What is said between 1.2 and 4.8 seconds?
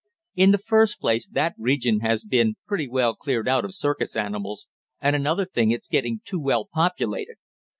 that region has been pretty well cleaned out of circus animals,